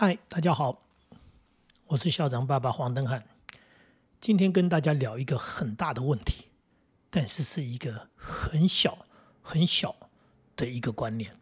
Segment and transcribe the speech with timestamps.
[0.00, 0.80] 嗨，大家好，
[1.88, 3.26] 我是校长爸爸黄登汉。
[4.20, 6.44] 今天跟大家聊一个很大的问题，
[7.10, 9.06] 但是是一个很小
[9.42, 9.96] 很小
[10.54, 11.36] 的一个观念。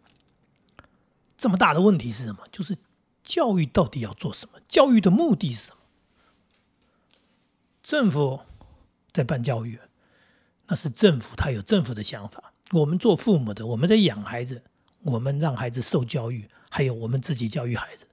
[1.37, 2.49] 这么大的问题是什么？
[2.51, 2.79] 就是
[3.23, 4.59] 教育到底要做什么？
[4.67, 5.77] 教育的目的是什么？
[7.83, 8.41] 政府
[9.13, 9.79] 在办教育，
[10.69, 12.55] 那是政府他有政府的想法。
[12.71, 14.63] 我们做父母的，我们在养孩子，
[15.03, 18.06] 我们让孩子受教育，还有我们自己教育孩子。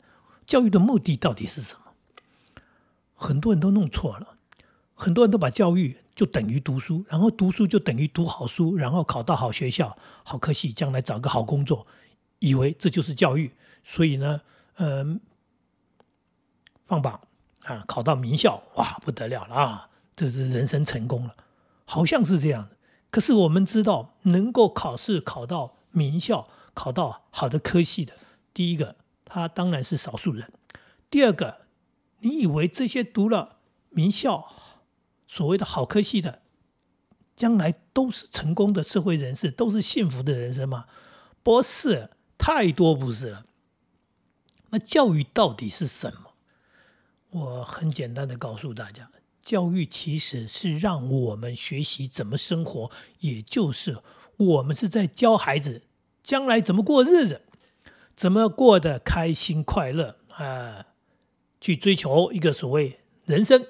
[0.46, 1.79] 教育的目的到底是什么？
[3.15, 4.36] 很多人都弄错了，
[4.93, 11.87] 很多人都把教育就等于读书，然后读书就等于读好书，然后考到好学校、好科系，将来找个好工作，
[12.39, 13.54] 以为这就是教育。
[13.86, 14.42] 所以呢，
[14.75, 15.21] 嗯，
[16.86, 17.21] 放榜
[17.64, 21.36] 啊，考到名校，哇，不得了了啊，这是人生成功了，
[21.86, 22.70] 好像是这样。
[23.10, 28.14] 可是我们知道，能够考试考到名校、考到好的科系的，
[28.54, 28.98] 第一个。
[29.33, 30.54] 他当然是少数人。
[31.10, 31.61] 第二个，
[32.19, 33.58] 你以为这些读了
[33.89, 34.48] 名校、
[35.28, 36.44] 所谓的好科系的，
[37.36, 40.86] 将来都是成功的社会人士，都是幸福的人生吗？
[41.42, 43.48] 不是，太多不是了。
[44.70, 46.34] 那教育到底是什么？
[47.31, 49.09] 我很简单的告诉大家，
[49.42, 53.98] 教育其实是让我们学习怎么生活，也就是
[54.38, 55.81] 我们是在教孩子
[56.23, 57.42] 将来怎么过日子。
[58.16, 60.86] 怎么过得开心快乐啊？
[61.59, 63.66] 去追求一个所谓人生，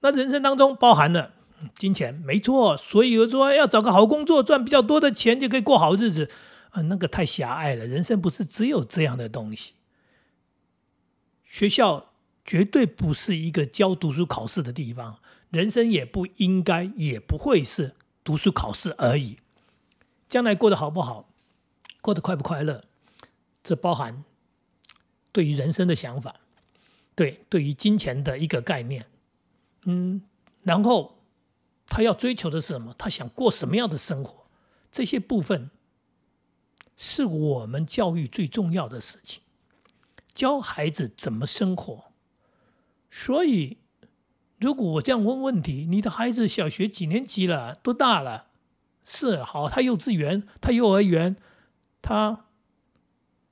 [0.00, 1.32] 那人生当中包含了
[1.78, 2.76] 金钱，没错。
[2.76, 6.30] 所以说要找个好工作，赚比较多的钱就可以过好日子
[6.70, 7.86] 啊，那个太狭隘了。
[7.86, 9.72] 人生不是只有这样的东西。
[11.46, 12.12] 学校
[12.44, 15.18] 绝对不是一个教读书考试的地方，
[15.48, 19.38] 人生也不应该也不会是读书考试而已。
[20.28, 21.30] 将来过得好不好，
[22.02, 22.84] 过得快不快乐？
[23.62, 24.24] 这包含
[25.32, 26.36] 对于人生的想法，
[27.14, 29.06] 对对于金钱的一个概念，
[29.84, 30.22] 嗯，
[30.62, 31.18] 然后
[31.86, 32.94] 他要追求的是什么？
[32.96, 34.46] 他想过什么样的生活？
[34.90, 35.70] 这些部分
[36.96, 39.42] 是我们教育最重要的事情，
[40.34, 42.04] 教孩子怎么生活。
[43.10, 43.78] 所以，
[44.58, 47.74] 如果我这样问问题，你的孩子小学几年级了？
[47.76, 48.46] 多大了？
[49.04, 51.36] 是好，他幼稚园，他幼儿园，
[52.00, 52.46] 他。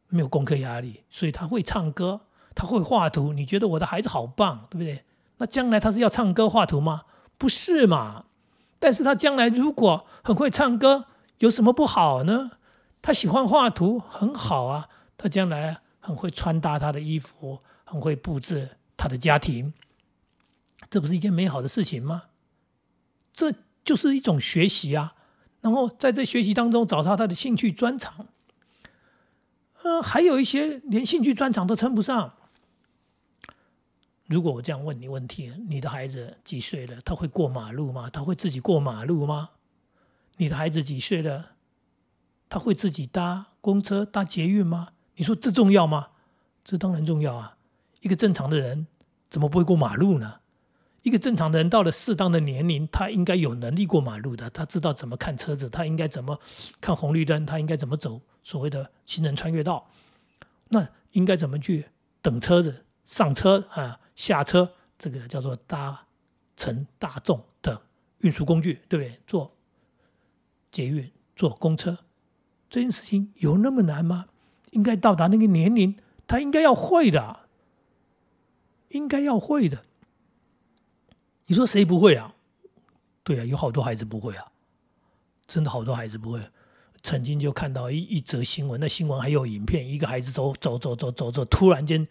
[0.09, 2.23] 没有功课压力，所以他会唱歌，
[2.55, 3.33] 他会画图。
[3.33, 5.05] 你觉得我的孩子好棒，对不对？
[5.39, 7.03] 那将来他是要唱歌画图吗？
[7.37, 8.27] 不是嘛？
[8.79, 11.07] 但是他将来如果很会唱歌，
[11.39, 12.53] 有什么不好呢？
[13.03, 14.89] 他喜欢画图，很好啊。
[15.19, 19.73] 他将来很会穿搭他的衣服，很会布置他的家庭，
[20.91, 22.25] 这不是一件美好的事情吗？
[23.33, 23.53] 这
[23.85, 25.15] 就是一种学习啊。
[25.63, 28.29] 然后在这学习当中找到他的兴趣专长。
[29.87, 32.33] 呃，还有一些连兴趣专长都称不上。
[34.27, 37.01] 如果我这样问你问题，你的孩子几岁了？
[37.03, 38.11] 他会过马路吗？
[38.11, 39.51] 他会自己过马路吗？
[40.39, 41.53] 你的孩子几岁了？
[42.49, 44.89] 他会自己搭公车、搭捷运吗？
[45.15, 46.09] 你说这重要吗？
[46.65, 47.57] 这当然重要啊！
[48.01, 48.89] 一个正常的人
[49.31, 50.41] 怎么不会过马路呢？
[51.07, 54.51] 一个正常的人到了适当的年龄，他应该有能力过马路的。
[54.51, 56.37] 他知道怎么看车子，他应该怎么
[56.81, 58.21] 看红绿灯，他应该怎么走。
[58.43, 59.89] 所谓的行人穿越道，
[60.71, 61.87] 那应该怎么去
[62.21, 64.73] 等车子上车啊下车？
[64.99, 66.07] 这个叫做搭
[66.57, 67.81] 乘大众的
[68.19, 69.21] 运输工具，对不对？
[69.29, 69.55] 坐
[70.73, 71.97] 捷运、坐公车，
[72.69, 74.27] 这件事情有那么难吗？
[74.73, 75.97] 应该到达那个年龄，
[76.27, 77.39] 他应该要会的，
[78.89, 79.85] 应该要会的。
[81.47, 82.35] 你说谁不会啊？
[83.23, 84.45] 对啊，有好多孩子不会啊，
[85.47, 86.41] 真的好多孩子不会。
[87.03, 92.07] 曾经就看到一一则新闻，那新闻还有影片，一个孩子走走走走走走，突然间，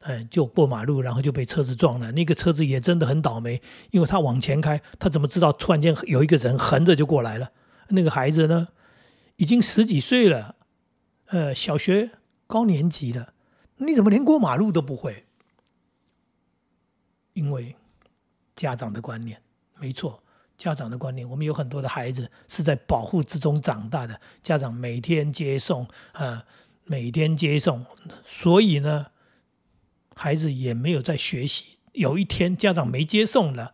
[0.00, 2.10] 哎，就过马路，然后就被车子撞了。
[2.10, 3.62] 那个车子也真的很倒霉，
[3.92, 7.52] 因为他往前开，他怎么知道突然间有一个人横着就过来了？
[7.88, 8.68] 那个孩子呢，
[9.36, 10.56] 已经十几岁了，
[11.26, 12.10] 呃，小学
[12.48, 13.34] 高年级了，
[13.76, 15.26] 你怎么连过马路都不会？
[17.34, 17.76] 因为
[18.56, 19.40] 家长的观念，
[19.78, 20.22] 没错。
[20.58, 26.44] 家长的观念，我们有很多的孩子是在保护之中长大的，家长每天接送啊，
[26.84, 27.84] 每天接送，
[28.24, 29.06] 所以呢，
[30.14, 31.78] 孩子也没有在学习。
[31.94, 33.72] 有一天家长没接送了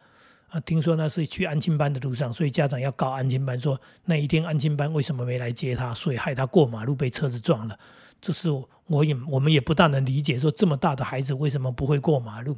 [0.49, 7.79] 啊，听说那是去安亲班的路上，所以家长要告安亲班，说那一天安亲班为什么没来接他，所以害他过马路被车子撞了。
[8.19, 8.49] 这是
[8.87, 12.57] 我也我们也不大能理解，说这么大的孩子为什么不会过马路。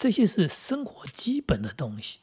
[0.00, 2.20] 这些是生活基本的东西，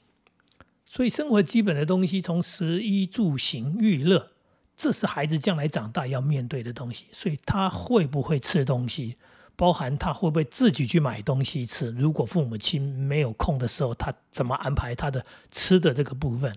[0.88, 4.32] 所以生活基本的东西，从食衣住行娱乐
[4.76, 7.06] 这是孩子将来长大要面对的东西。
[7.12, 9.16] 所以他会不会吃东西，
[9.56, 11.92] 包含他会不会自己去买东西吃。
[11.92, 16.52] 如果父母亲没有空的时候，他怎么安排他的吃的这个部分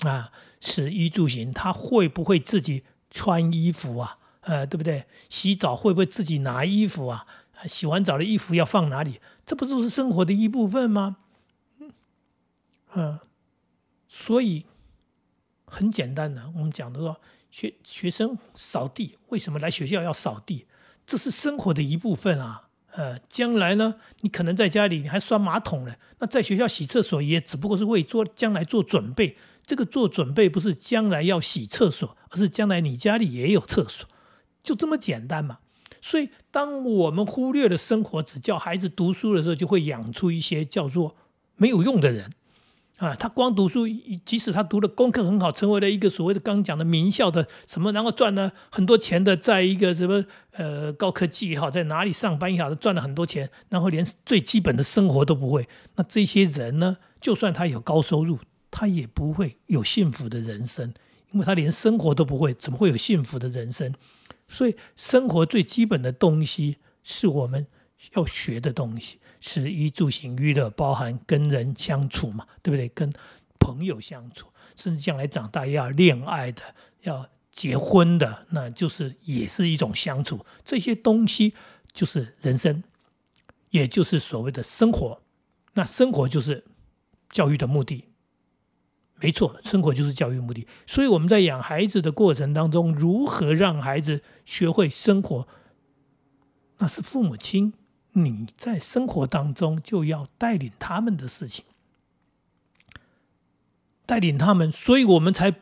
[0.00, 0.32] 啊？
[0.60, 4.18] 食衣住行，他会不会自己穿衣服啊？
[4.40, 5.04] 呃，对不对？
[5.28, 7.24] 洗澡会不会自己拿衣服啊？
[7.68, 9.20] 洗完澡的衣服要放哪里？
[9.46, 11.18] 这不都是生活的一部分吗？
[12.94, 13.18] 嗯，
[14.08, 14.66] 所以
[15.64, 17.20] 很简单的，我们讲的说，
[17.50, 20.66] 学学生扫地，为什么来学校要扫地？
[21.06, 22.64] 这是生活的一部分啊。
[22.92, 29.36] 呃，将来呢，你可能在家里你还刷马桶呢，那在学校洗厕所也只不过是为做将来做准备。
[29.66, 34.08] 这个做准备不是将来要洗厕所，而是将来你家里也有厕所。
[34.62, 35.58] 就这么简单嘛？
[36.08, 41.16] 所以，当我们忽略了生活，只叫孩子读书的时候，就会养出一些叫做
[41.56, 42.30] 没有用的人
[42.98, 43.12] 啊！
[43.16, 43.88] 他光读书，
[44.24, 55.68] 即使他读的功课很好，成为了一个所谓的刚讲的名校的什么，然后赚了很多钱的，在一个什么呃高科技也好，在哪里上班也好，赚了很多钱，然后连最基本的生活都不会。
[55.96, 58.38] 那这些人呢，就算他有高收入，
[58.70, 60.94] 他也不会有幸福的人生，
[61.36, 63.92] 因为他连生活都不会，怎么会有幸福的人生？
[64.48, 67.66] 所以，生活最基本的东西是我们
[68.14, 72.88] 要学的东西，食衣住行娱乐，包含跟人相处嘛，对不对？
[72.88, 73.12] 跟
[73.58, 74.46] 朋友相处，
[74.76, 76.62] 甚至将来长大要恋爱的，
[77.02, 80.46] 要结婚的，那就是也是一种相处。
[80.64, 81.52] 这些东西
[81.92, 82.82] 就是人生，
[83.68, 85.20] 也就是所谓的生活。
[85.74, 86.64] 那生活就是
[87.28, 88.04] 教育的目的。
[89.18, 90.66] 没错，生活就是教育目的。
[90.86, 95.48] 所以我们在养孩子的过程当中，如何让孩子学会生活，
[96.78, 97.72] 那是父母亲
[98.12, 101.64] 你在生活当中就要带领他们的事情，
[104.04, 105.54] 带领他们，所以我们才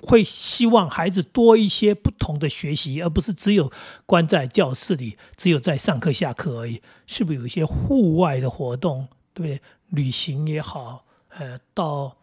[0.00, 3.70] 会希望孩子多一些不同的学习，而不是只有
[4.06, 6.80] 关在教室里，只有在上课下课而已。
[7.06, 9.62] 是不是有一些户外的活动，对不对？
[9.90, 12.16] 旅行也好，呃，到。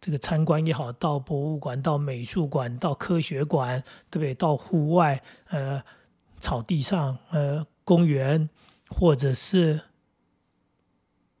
[0.00, 4.32] 这个参观也好，到博物馆、到美术馆、到科学馆，对不对？
[4.34, 5.82] 到户外，呃，
[6.40, 8.48] 草地上，呃，公园，
[8.88, 9.80] 或者是，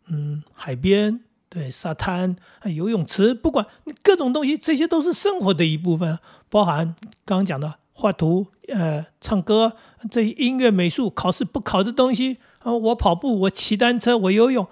[0.06, 2.34] 嗯，海边，对，沙滩、
[2.64, 3.64] 游泳池，不管
[4.02, 6.18] 各种东西，这些都是生活的一部分，
[6.48, 9.76] 包含刚刚讲的画图、呃，唱歌，
[10.10, 14.66] 这音乐、美术，考试不考的东西啊，我跑步，我骑单车，我游泳，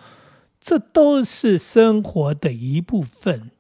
[0.60, 3.52] 这都是生活的一部分。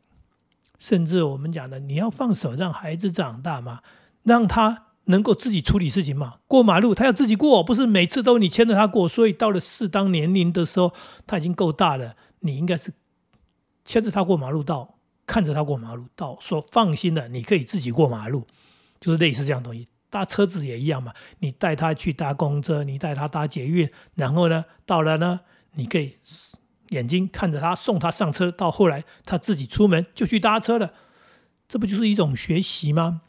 [0.78, 3.80] 甚至我们讲的，你要放手让孩子长大嘛，
[4.22, 6.34] 让他能够自己处理事情嘛。
[6.46, 9.08] 过马路他要自己过，不是每次都你牵着他过。
[9.08, 10.92] 所以到了适当年龄的时候，
[11.26, 12.92] 他已经够大了，你应该是
[13.84, 18.46] 牵着他过马路道，看着他过马路道，说放心的，你可以自己过马路，
[19.00, 19.88] 就是类似这样东西。
[20.10, 25.40] 搭车子也一样嘛，你带他去搭公车，你带他搭捷运，然后呢，到了呢，
[25.72, 26.16] 你可以。
[26.90, 30.92] 眼睛看着他送他上车，到后来他自己出门就去搭车了，
[31.68, 33.22] 这不就是一种学习吗？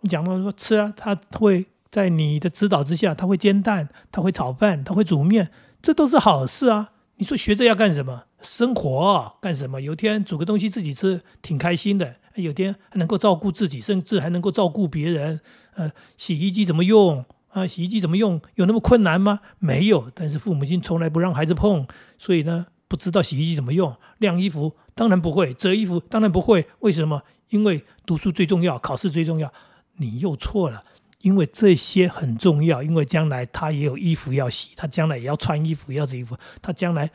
[0.00, 5.50] 你讲到说吃啊，他会在你的指导之下，他会煎蛋，他会炒饭，他会煮面，
[5.82, 6.92] 这都是好事啊。
[7.16, 8.24] 你说学这要干什么？
[8.42, 9.80] 生活干什么？
[9.80, 12.16] 有天煮个东西自己吃，挺开心的。
[12.34, 15.40] 有天还能够照顾自己，甚至还能够照顾别人。
[15.74, 17.66] 呃，洗衣机怎么用啊？
[17.66, 18.40] 洗衣机怎么用？
[18.56, 19.40] 有那么困难吗？
[19.58, 20.10] 没有。
[20.14, 21.86] 但是父母亲从来不让孩子碰，
[22.18, 22.66] 所以呢。
[22.88, 26.66] 不知道洗衣机怎么用，晾衣服当然不会，折衣服当然不会。
[26.80, 27.22] 为什么？
[27.48, 29.52] 因为读书最重要，考试最重要。
[29.98, 30.84] 你又错了，
[31.20, 37.10] 因为这些很重要，因为将来他也有衣服要洗，他将来也要穿衣服，要折衣服，他将来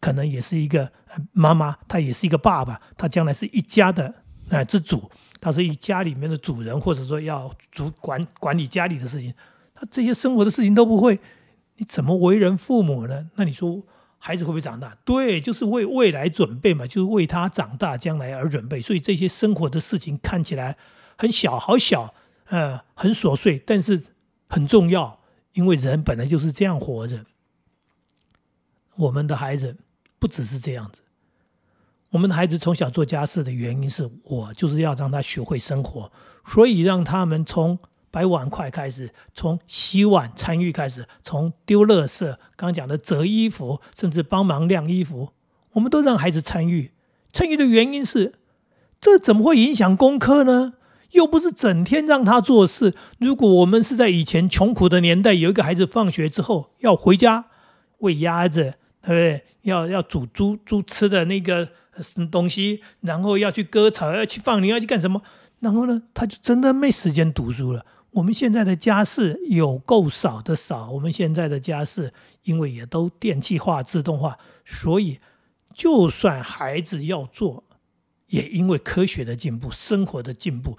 [0.00, 0.90] 可能也是一个
[1.32, 4.14] 妈妈，他也是一个爸爸，他将来是一家的
[4.50, 9.34] 啊之主，他是一家里面的主人，或者说要主管管理家里的事情，
[9.74, 11.18] 他这些生活的事情都不会，
[11.76, 13.30] 你怎么为人父母呢？
[13.34, 13.82] 那你说？
[14.18, 14.96] 孩子会不会长大？
[15.04, 18.80] 对，就是为未来准备嘛，就是为他长大将来而准备。
[18.80, 20.76] 所以这些生活的事情看起来
[21.16, 22.14] 很小，好小，
[22.46, 24.02] 呃，很琐碎，但是
[24.48, 25.20] 很重要，
[25.52, 27.24] 因为人本来就是这样活着。
[28.96, 29.76] 我们的孩子
[30.18, 31.00] 不只是这样子，
[32.10, 36.10] 我们的孩子从小做家事的原因是我就是要让他学会生活，
[36.46, 37.78] 所以让他们从。
[38.16, 45.28] 摆碗筷开始，从洗碗参与开始，从丢垃圾，刚讲的折衣服，甚至帮忙晾衣服，
[45.72, 46.92] 我们都让孩子参与。
[47.34, 48.32] 参与的原因是，
[49.02, 50.72] 这怎么会影响功课呢？
[51.10, 52.94] 又不是整天让他做事。
[53.18, 57.44] 如果我们是在以前穷苦的年代，有一个孩子放学之后要回家
[57.98, 59.44] 喂鸭子，对不对？
[59.60, 61.68] 要要煮猪猪吃的那个
[62.30, 65.20] 东西，然后要去割草，要去放牛，要去干什么？
[65.60, 67.84] 然后呢，他就真的没时间读书了。
[68.16, 75.20] 我们现在的家事有够少的少，我们现在的家事因为也都电气化、自动化，所以
[75.74, 77.64] 就算孩子要做，
[78.28, 80.78] 也因为科学的进步、生活的进步，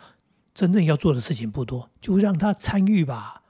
[0.56, 3.44] 真正要做的事情不多，就让他参与吧。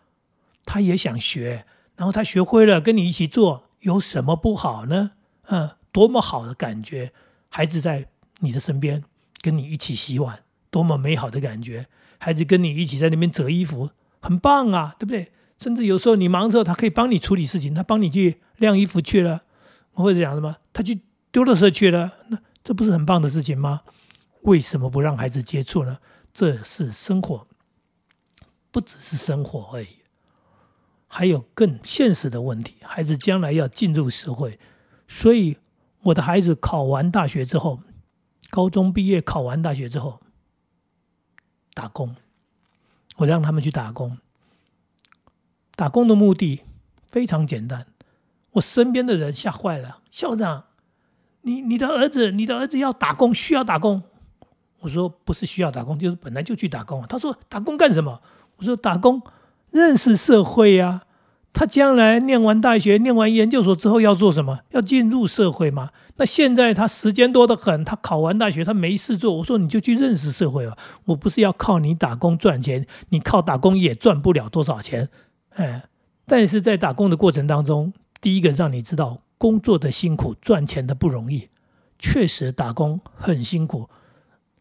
[0.65, 1.65] 他也想学，
[1.95, 5.11] 然后他学会了，跟你一起做，有什么不好呢？
[5.43, 7.13] 嗯，多么好的感觉！
[7.47, 9.05] 孩子在你的身边，
[9.39, 11.87] 跟你一起洗碗，多么美好的感觉！
[12.17, 15.31] 孩子跟你一起在那边折衣服，很棒啊，对不对？
[15.59, 19.43] 甚至有时候你忙的时候，他可以帮你处理事情，他帮你去晾衣服去了，
[19.93, 23.81] 或者讲什么，他去丢垃圾去了，那这不是很棒的事情吗？
[24.41, 25.97] 为什么不让孩子接触呢？
[26.33, 27.47] 这是生活，
[28.71, 29.87] 不只是生活而已。
[31.07, 34.59] 还有更现实的问题，孩子将来要进入社会，
[35.07, 35.57] 所以
[36.03, 37.81] 我的孩子考完大学之后，
[38.49, 40.21] 高中毕业考完大学之后，
[41.77, 42.15] 打工，
[43.17, 44.17] 我让他们去打工。
[45.75, 46.61] 打工的目的
[47.05, 47.85] 非常简单，
[48.53, 50.63] 我身边的人吓坏了，校长，
[51.41, 54.01] 你你的儿子，你的儿子要打工，需要打工。
[54.79, 57.05] 我说不是需要打工，就是本来就去打工。
[57.07, 58.23] 他说打工干什么？
[58.55, 59.21] 我说打工。
[59.69, 61.03] 认识社会呀，
[61.57, 64.59] 他将来念完大学、念完研究所之后要做什么？
[64.73, 65.89] 要进入社会吗？
[66.17, 69.37] 那现在他时间多得很，他考完大学他没事做。
[69.37, 75.09] 我说你就去认识社会吧，我不是要靠你打工赚钱，你靠打工也赚不了多少钱。
[75.55, 75.85] 哎，
[76.27, 81.49] 但是在打工的过程当中，第一个让你知道工作的辛苦，赚钱的不容易。
[81.97, 83.89] 确实打工很辛苦，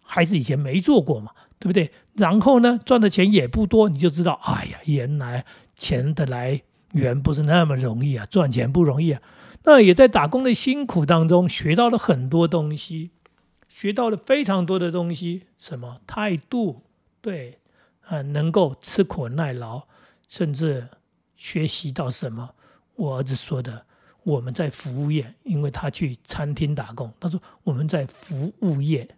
[0.03, 1.33] 还是以前没做过嘛。
[1.59, 1.91] 对不对？
[2.15, 6.61] 然后呢，赚的钱也不多，你就知道，哎呀，原来钱的来
[6.93, 9.23] 源不是那么容易啊，赚钱不容易啊。
[9.65, 13.11] 那也在打工的辛苦当中学到了很多东西，
[13.69, 16.85] 学到了非常多的东西，什么态度？
[17.21, 17.59] 对，
[18.03, 19.89] 啊，能够吃苦耐劳，
[20.29, 20.89] 甚至
[21.35, 22.55] 学习到什么？
[22.95, 23.85] 我儿子说的，
[24.23, 29.09] 我们在服务业，因为他去餐厅打工，他说我们在服务业。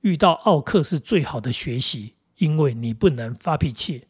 [0.00, 4.06] 遇到奥克是最好的学习，因为你不能发脾气。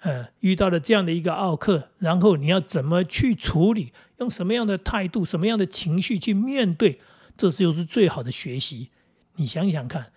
[0.00, 3.92] 呃，遇到了这样的一个奥克，然后你要怎么去处理？
[4.18, 6.98] 用什么样的态度、什么样的情绪去面对？
[7.36, 8.90] 这就是最好的学习。
[9.36, 10.12] 你想想看，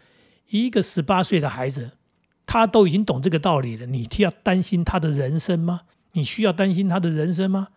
[0.49, 1.91] 一个十八岁的孩子，
[2.45, 5.81] 他都已经懂这个道理了，你要担心他的人生吗？
[6.13, 7.69] 你需要担心他的人生吗？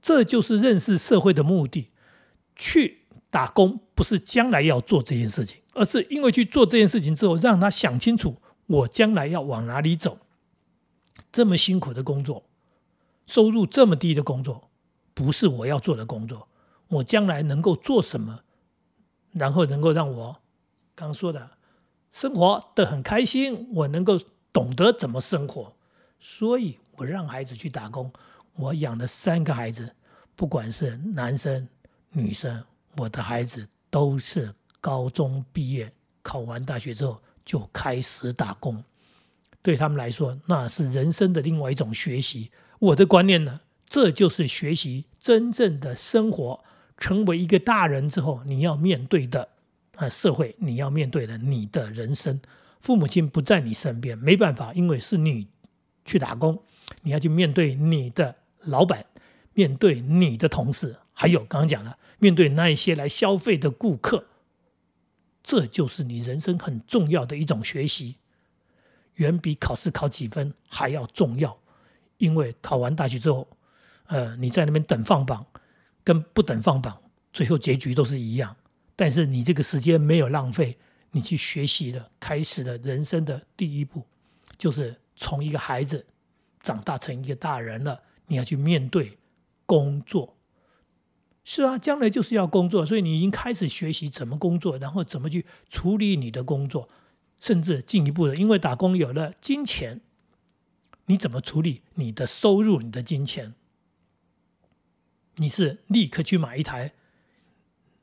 [0.00, 1.88] 这就是认识社会的目的。
[2.56, 5.58] 去打工不是将来要做这件事情。
[5.72, 10.18] 而是因为去做这件事情之后，让他想清楚我将来要往哪里走。
[11.38, 12.42] 这么辛苦的工作，
[13.24, 14.68] 收入这么低的工作，
[15.14, 16.48] 不是我要做的工作。
[16.88, 18.40] 我将来能够做什么，
[19.30, 20.36] 然后能够让我
[20.96, 21.48] 刚说的
[22.10, 24.18] 生活的很开心，我能够
[24.52, 25.72] 懂得怎么生活。
[26.18, 28.12] 所以我让孩子去打工。
[28.56, 29.94] 我养了三个孩子，
[30.34, 31.68] 不管是男生
[32.10, 32.60] 女生，
[32.96, 34.52] 我的孩子都是。
[34.80, 38.82] 高中毕业，考完大学之后就开始打工，
[39.62, 42.50] 对他们来说那是人生的另外一种学习。
[42.78, 46.64] 我的观念呢，这就是学习真正的生活。
[47.00, 49.48] 成为一个大人之后，你要面对的
[49.94, 52.40] 啊社会，你要面对的你的人生。
[52.80, 55.46] 父母亲不在你身边，没办法，因为是你
[56.04, 56.60] 去打工，
[57.02, 59.06] 你要去面对你的老板，
[59.54, 64.24] 面对你的同事，还有刚刚讲了，面对那一些来消费的顾客。
[65.44, 68.16] 这就是你人生很重要的一种学习，
[69.18, 71.56] 远比考试考几分还要重要。
[72.16, 73.46] 因为考完大学之后，
[74.06, 75.46] 呃，你在那边等放榜，
[76.02, 77.00] 跟不等放榜，
[77.32, 78.56] 最后结局都是一样。
[78.96, 80.76] 但是你这个时间没有浪费，
[81.12, 84.04] 你去学习了，开始了人生的第一步，
[84.56, 86.04] 就是从一个孩子
[86.60, 89.16] 长大成一个大人了，你要去面对
[89.64, 90.34] 工作。
[91.44, 96.88] 是啊，将来就是要工作，所以你已经开始学习怎么工作，然后怎么去处理你的工作，
[97.40, 100.00] 甚至进一步的，因为打工有了金钱，
[101.06, 103.54] 你怎么处理你的收入、你的金钱？
[105.36, 106.92] 你是立刻去买一台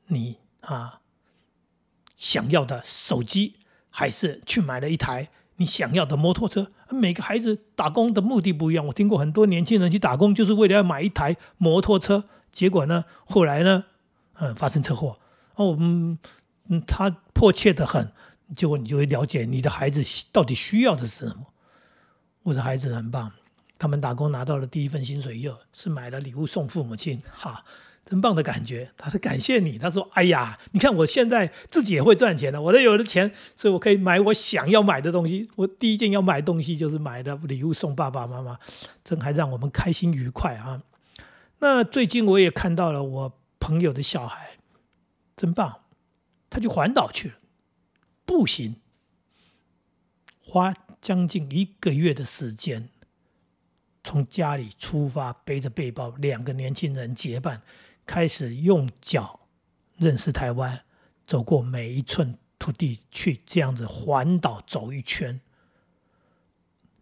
[0.06, 1.00] 你啊
[2.16, 3.56] 想要的手机，
[3.90, 6.72] 还是去买了一台你想要的摩托车？
[6.88, 12.24] 每个孩子打工的目的不一样，我听过很多年轻人去打工，就是为了要买一台摩托车。
[12.52, 13.04] 结果呢？
[13.26, 13.84] 后来呢？
[14.38, 15.18] 嗯，发生车祸。
[15.56, 16.18] 哦，嗯
[16.68, 18.10] 嗯，他迫切的很。
[18.54, 21.46] 结果你就会了解你的孩子到底需要的是什么。
[22.42, 23.32] 我的孩子很棒，
[23.78, 27.20] 他们打工拿到了第一份薪水又，是买了礼物送父母亲。
[27.32, 27.64] 哈，
[28.04, 28.92] 真棒的感觉。
[28.96, 30.78] 他说感谢你，他说哎呀，你。
[30.78, 35.50] 看我现在自己也会赚钱了，我都有了钱，所以我可以买我想要买的东西。
[35.56, 38.58] 我第一件要买东西就是买的礼物送爸爸妈妈，
[39.02, 40.80] 真还让我们开心愉快啊。
[41.58, 44.50] 那最近我也看到了我朋友的小孩，
[45.36, 45.80] 真棒，
[46.48, 47.34] 他去环岛去了，
[48.26, 48.76] 步行，
[50.42, 52.90] 花将近一个月的时间。
[54.04, 57.62] 从家里出发，背着背包，两个年轻人结伴，
[58.04, 59.40] 开始用脚
[59.96, 60.84] 认识台湾，
[61.26, 65.40] 走过每一寸土地，去这样子环岛走一圈。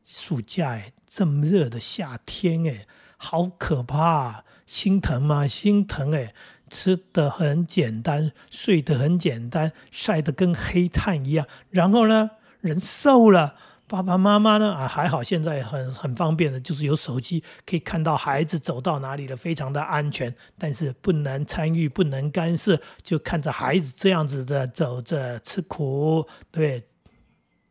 [0.06, 2.86] 暑假哎，这么热的夏天哎，
[3.18, 5.46] 好可怕，心疼吗？
[5.46, 6.34] 心疼哎，
[6.74, 13.54] 吃的很简单，睡得很简单，晒得跟黑炭一样，然后呢，人瘦了。
[13.86, 14.72] 爸爸妈妈呢？
[14.72, 20.34] 啊，还好，现在很很方便的，就是有手机可以看到孩子走到哪里了，非常的安全。
[20.58, 26.82] 但是不能参与，不能干涉，就看着孩子这样子的走着吃苦，对，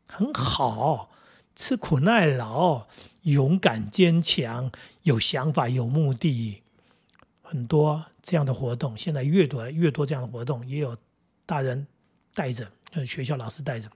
[0.07, 1.09] 很好，
[1.57, 2.87] 吃苦耐劳，
[3.23, 6.62] 勇敢坚强，有想法，有目的，
[7.53, 8.97] 很多这样的活动。
[8.97, 10.97] 现在越多越多这样的活动，也有
[11.45, 11.85] 大人
[12.33, 13.87] 带着，就是学校老师带着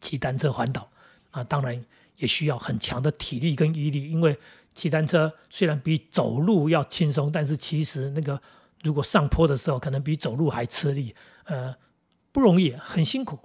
[0.00, 0.88] 骑单车环岛。
[1.32, 1.84] 啊，当然
[2.16, 4.34] 也需要很强的体力跟毅力，因为
[4.74, 8.40] 骑单车虽然比走路要轻松，但是其实那个
[8.82, 11.76] 如果上坡的时候，可能比走路还吃力，呃，
[12.32, 13.38] 不容易，很辛苦。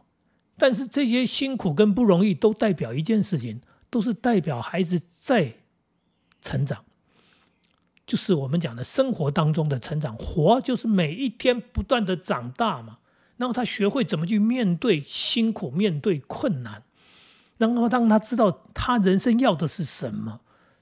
[0.55, 5.55] 但是这些辛苦跟不容易，都代表一件事情，都是代表孩子在
[6.41, 6.85] 成长，
[8.11, 10.13] 就是我们讲的生活当中的成长。
[10.17, 12.97] 活就是每一天不断的长大嘛，
[13.37, 16.83] 然后他学会怎么去面对辛苦，面对困难。
[17.57, 20.41] 然后让他知道他人生要的是什么，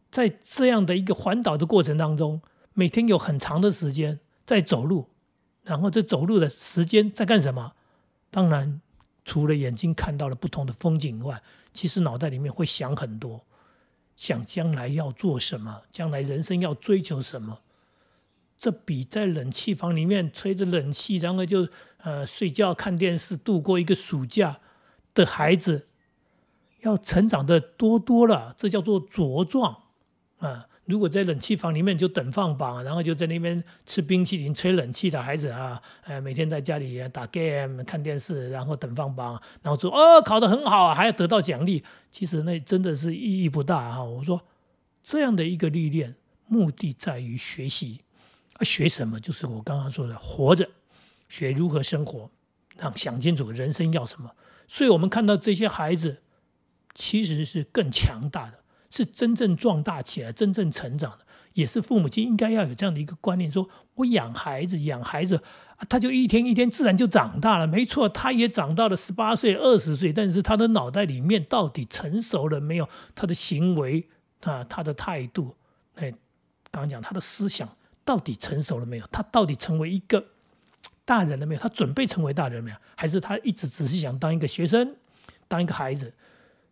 [0.09, 2.41] 在这样的一个环岛的过程当中，
[2.73, 5.09] 每天有很长的时间在走路，
[5.61, 7.73] 然后这走路的时间在干什么？
[8.31, 8.81] 当然，
[9.23, 11.39] 除了眼睛看到了不同的风景外，
[11.75, 13.45] 其实脑袋里面会想很多，
[14.19, 17.61] 想将来要做什么，将来人生要追求什么。
[18.57, 21.65] 这比在冷气房里面吹着冷气，然后就
[21.99, 24.59] 呃睡觉看电视度过一个暑假
[25.13, 25.87] 的孩子。
[26.81, 29.83] 要成长的多多了，这叫做茁壮
[30.39, 30.67] 啊！
[30.89, 44.03] 如果在冷气房里面就等放榜，然后就在那边吃冰淇淋、吹冷气的孩子啊，呃，每天在家里打 game、看电视，然后等放榜，然后说哦考得很好，还要得到奖励，其实那真的是意义不大啊！
[44.03, 44.41] 我说
[45.03, 46.15] 这样的一个历练，
[46.47, 48.01] 目的在于学习，
[48.55, 49.19] 啊，学什么？
[49.19, 50.67] 就是我刚刚说的，活着，
[51.29, 52.29] 学如何生活，
[52.77, 54.31] 让想清楚人生要什么。
[54.67, 56.23] 所以我们看到这些孩子。
[56.95, 58.58] 其实是更强大的，
[58.89, 61.19] 是真正壮大起来、真正成长的，
[61.53, 65.41] 也是父母亲应该要有这样的一个观念：，说我养孩子，养孩子，
[65.87, 67.67] 他就一天一天自然就长大了。
[67.67, 72.89] 没错，他也长到了十八岁、二十岁，但是他的脑袋里面到底成熟了没有？
[73.13, 74.07] 他的行为
[74.41, 75.55] 啊，他的态度，
[75.95, 76.11] 哎，
[76.71, 77.69] 刚刚讲他的思想
[78.03, 79.05] 到底成熟了没有？
[79.11, 80.25] 他到底成为一个
[81.05, 81.61] 大人了没有？
[81.61, 82.77] 他准备成为大人没有？
[82.95, 84.95] 还是他一直只是想当一个学生，
[85.47, 86.13] 当一个孩子？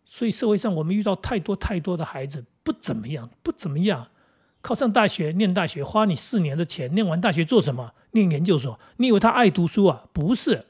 [0.10, 4.08] 所以社会上我们遇到太多太多的孩子不怎么样，不怎么样，
[4.62, 7.94] 考上大学念大学花你四年的钱，念完大学做什么？
[8.12, 8.80] 念研究所？
[8.98, 10.06] 你以为他爱读书啊？
[10.14, 10.66] 不是，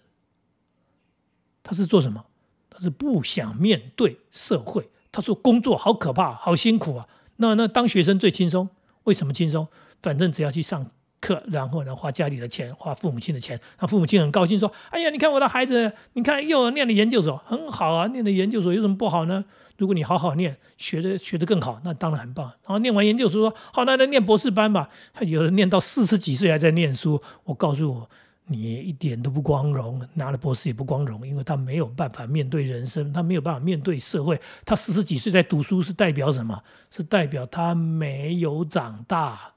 [1.63, 2.25] 他是做什么？
[2.69, 4.89] 他是不想面对社会。
[5.11, 7.07] 他说工作好可怕，好辛苦啊。
[7.37, 8.69] 那那当学生最轻松，
[9.03, 9.67] 为什么轻松？
[10.01, 10.91] 反正只要去上。
[11.27, 19.43] 课，然后呢，花家里的钱，花父母亲的钱，那父母亲很高兴，说：“哎呀，你看我的孩子，你看又念了研究所，很好啊，念了研究所有什么不好呢？
[19.77, 22.45] 如果你好好念，学的学的更好，那当然很棒。
[22.45, 24.89] 然后念完研究所，说好，那来念博士班吧。
[25.19, 28.09] 有人念到四十几岁还在念书，我告诉我，
[28.45, 34.39] 你一点都不光荣，拿了博士也不光荣，因为他没有办法面对人生，他没有办法面对社会。
[34.65, 36.63] 他四十几岁在读书是代表什么？
[36.89, 39.51] 是代表他没有长大。”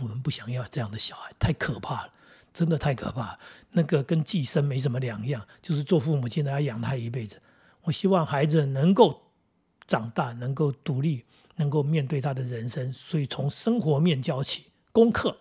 [0.00, 2.12] 我们不想要这样的小孩，太可怕了，
[2.52, 3.38] 真的太可怕。
[3.72, 7.40] 那个跟寄生没什么两样，就是做父母亲的要养他一辈子。
[7.82, 9.22] 我希望孩子能够
[9.86, 11.24] 长大，能够独立，
[11.56, 12.92] 能够面对他的人生。
[12.92, 15.36] 所以从生活面教起，功课，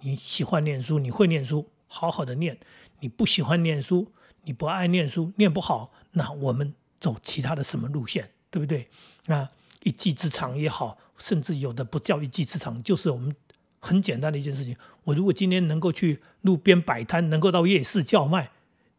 [0.00, 2.54] 你喜欢念书，你会念书，好好的念；
[3.00, 4.12] 你不喜欢念书，
[4.44, 8.88] 你不爱念书，念不好，那我们走其他的什么路线，对不对？
[9.26, 9.48] 那
[9.82, 13.34] 一技之长也好，甚至有的不叫一技之长，就是我们。
[13.82, 18.50] 很简单的一件事情，我如果今天能够去路边摆摊，能够到夜市叫卖，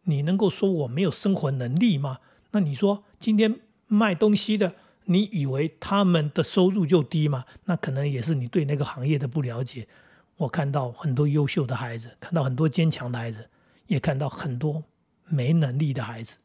[0.03, 2.19] 你能够说我没有生活能力吗？
[2.51, 4.73] 那你说今天卖东西的，
[5.05, 7.45] 你以为他们的收入就低吗？
[7.65, 9.87] 那可能也是你对那个行业的不了解。
[10.35, 13.49] 我看到很多优秀的孩子，看到很多坚强的孩子，
[13.87, 14.83] 也看到很多
[15.25, 16.35] 没能力的孩子。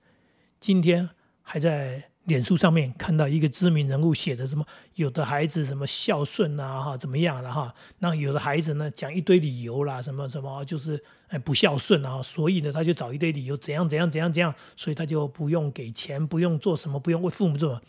[0.60, 1.08] 今天
[1.42, 4.64] 还在脸书上面看到一个知名人物写的什么，
[4.96, 7.74] 有的孩子什么孝顺啊，哈，怎么样了哈？
[8.00, 17.80] 那有的孩子呢讲一堆理由啦，什么什么就是哎不孝顺啊，所以呢他就找一堆理由怎样怎样怎样怎样，所以他就不用给钱，不用做什么，不用为父母做。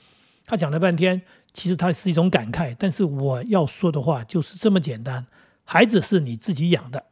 [0.45, 1.21] 他讲了半天，
[1.54, 2.73] 其实他是一种感慨。
[2.80, 5.28] 但是我要说的话就是这么简单。
[5.65, 7.06] 孩子是你自己养的，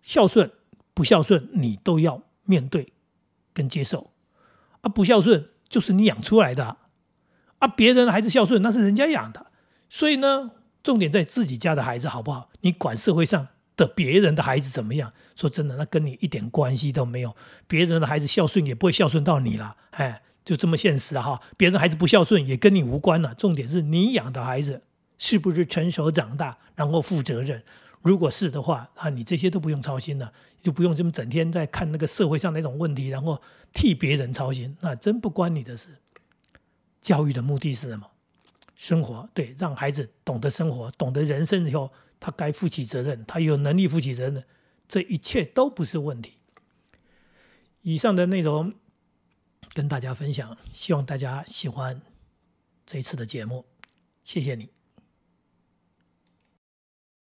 [0.00, 0.50] 孝顺
[0.94, 2.92] 不孝顺你都要面对
[3.52, 4.12] 跟接受，
[4.80, 6.76] 啊，不孝顺就是你养出来的，
[7.58, 9.46] 啊，别人的孩子孝顺那是人家养的，
[9.88, 10.50] 所以呢，
[10.82, 12.50] 重点在自己家的孩子好不好？
[12.60, 15.10] 你管社会上的别人的孩子怎么样？
[15.34, 17.34] 说真的，那跟你一点关系都没有，
[17.66, 24.82] 别人的孩子孝顺也不会孝顺到你了，哎，就这么现实啊哈，别人孩子不孝顺也跟你无关了，重点是你养的孩子。
[25.18, 27.62] 是不是成熟长大，然后负责任？
[28.02, 33.40] 如果是的话，啊，你这些都不用操心了，就不用这么整天在看那个社会上那种问题，然后
[33.72, 35.96] 替别人操心，那真不关你的事。
[37.00, 38.06] 教育的目的是什么？
[38.76, 44.44] 生活，对，让孩子懂得生活，懂得人生以后，他该负起责任，他有能力负起责任，
[44.88, 46.32] 这一切都不是问题。
[47.82, 48.74] 以上的内容
[49.72, 52.02] 跟大家分享，希望大家喜欢
[52.84, 53.64] 这一次的节目，
[54.24, 54.81] 谢谢你。